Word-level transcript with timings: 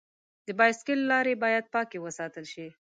د 0.47 0.47
بایسکل 0.59 0.99
لارې 1.11 1.33
باید 1.43 1.65
پاکې 1.73 1.97
وساتل 1.99 2.45
شي. 2.53 2.67